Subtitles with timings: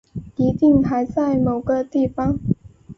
[0.35, 2.39] 一定还在某个地方